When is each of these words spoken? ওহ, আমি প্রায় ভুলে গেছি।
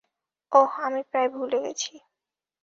ওহ, 0.51 0.71
আমি 0.79 1.01
প্রায় 1.09 1.29
ভুলে 1.29 1.57
গেছি। 1.63 1.93